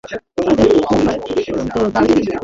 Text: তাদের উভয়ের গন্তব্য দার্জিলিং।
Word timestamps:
তাদের 0.37 0.69
উভয়ের 0.77 1.19
গন্তব্য 1.49 1.85
দার্জিলিং। 1.93 2.37